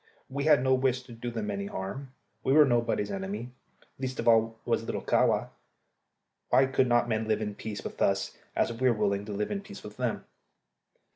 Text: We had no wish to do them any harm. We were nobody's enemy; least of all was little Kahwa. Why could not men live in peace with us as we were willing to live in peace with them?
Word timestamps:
We 0.29 0.45
had 0.45 0.63
no 0.63 0.73
wish 0.73 1.03
to 1.03 1.11
do 1.11 1.29
them 1.29 1.51
any 1.51 1.67
harm. 1.67 2.11
We 2.43 2.53
were 2.53 2.65
nobody's 2.65 3.11
enemy; 3.11 3.51
least 3.99 4.17
of 4.19 4.27
all 4.27 4.57
was 4.65 4.81
little 4.83 5.03
Kahwa. 5.03 5.49
Why 6.49 6.65
could 6.65 6.87
not 6.87 7.07
men 7.07 7.27
live 7.27 7.39
in 7.39 7.53
peace 7.53 7.83
with 7.83 8.01
us 8.01 8.35
as 8.55 8.73
we 8.73 8.89
were 8.89 8.97
willing 8.97 9.25
to 9.25 9.31
live 9.31 9.51
in 9.51 9.61
peace 9.61 9.83
with 9.83 9.97
them? 9.97 10.25